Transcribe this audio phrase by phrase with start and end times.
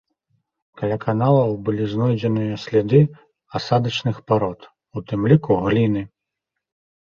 [0.81, 3.01] Каля каналаў былі знойдзеныя сляды
[3.61, 4.59] асадачных парод,
[4.97, 6.01] у тым ліку гліны.